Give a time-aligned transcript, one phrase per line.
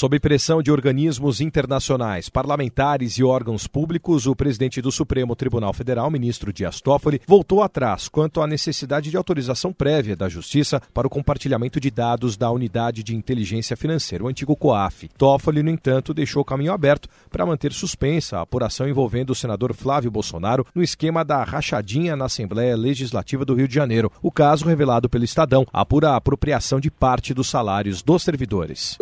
[0.00, 6.10] Sob pressão de organismos internacionais, parlamentares e órgãos públicos, o presidente do Supremo Tribunal Federal,
[6.10, 11.10] ministro Dias Toffoli, voltou atrás quanto à necessidade de autorização prévia da Justiça para o
[11.10, 15.06] compartilhamento de dados da Unidade de Inteligência Financeira, o antigo COAF.
[15.18, 19.74] Toffoli, no entanto, deixou o caminho aberto para manter suspensa a apuração envolvendo o senador
[19.74, 24.10] Flávio Bolsonaro no esquema da rachadinha na Assembleia Legislativa do Rio de Janeiro.
[24.22, 28.96] O caso, revelado pelo Estadão, apura a apropriação de parte dos salários dos servidores.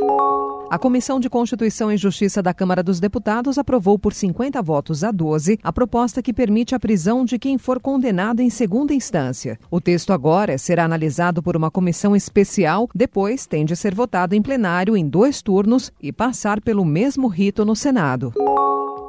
[0.70, 5.10] A Comissão de Constituição e Justiça da Câmara dos Deputados aprovou por 50 votos a
[5.10, 9.58] 12 a proposta que permite a prisão de quem for condenado em segunda instância.
[9.70, 14.42] O texto agora será analisado por uma comissão especial, depois tem de ser votado em
[14.42, 18.34] plenário em dois turnos e passar pelo mesmo rito no Senado.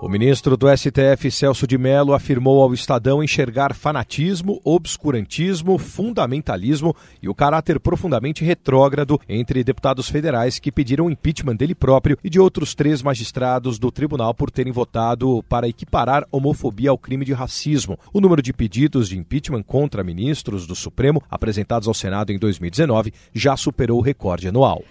[0.01, 7.27] O ministro do STF, Celso de Mello, afirmou ao Estadão enxergar fanatismo, obscurantismo, fundamentalismo e
[7.27, 12.39] o caráter profundamente retrógrado entre deputados federais que pediram o impeachment dele próprio e de
[12.39, 17.99] outros três magistrados do tribunal por terem votado para equiparar homofobia ao crime de racismo.
[18.13, 23.13] O número de pedidos de impeachment contra ministros do Supremo apresentados ao Senado em 2019
[23.33, 24.81] já superou o recorde anual.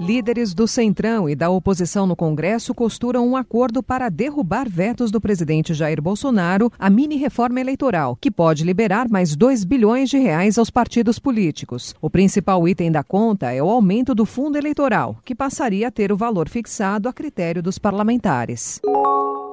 [0.00, 5.20] Líderes do Centrão e da oposição no Congresso costuram um acordo para derrubar vetos do
[5.20, 10.68] presidente Jair Bolsonaro à mini-reforma eleitoral, que pode liberar mais 2 bilhões de reais aos
[10.68, 11.94] partidos políticos.
[12.02, 16.10] O principal item da conta é o aumento do fundo eleitoral, que passaria a ter
[16.10, 18.80] o valor fixado a critério dos parlamentares.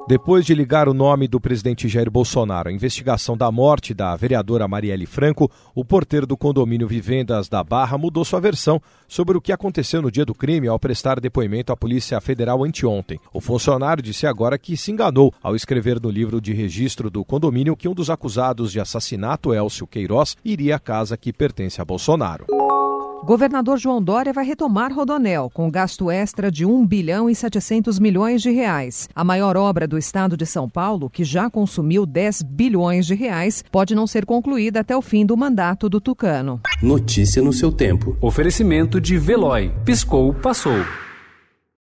[0.08, 4.66] Depois de ligar o nome do presidente Jair Bolsonaro à investigação da morte da vereadora
[4.66, 9.52] Marielle Franco, o porteiro do condomínio Vivendas da Barra mudou sua versão sobre o que
[9.52, 13.20] aconteceu no dia do crime ao prestar depoimento à Polícia Federal anteontem.
[13.32, 17.76] O funcionário disse agora que se enganou ao escrever no livro de registro do condomínio
[17.76, 22.61] que um dos acusados de assassinato, Elcio Queiroz, iria à casa que pertence a Bolsonaro.
[23.24, 28.42] Governador João Dória vai retomar Rodonel com gasto extra de 1 bilhão e 700 milhões
[28.42, 29.08] de reais.
[29.14, 33.64] A maior obra do estado de São Paulo, que já consumiu 10 bilhões de reais,
[33.70, 36.60] pode não ser concluída até o fim do mandato do Tucano.
[36.82, 38.16] Notícia no seu tempo.
[38.20, 39.72] Oferecimento de Veloy.
[39.84, 40.84] Piscou, passou.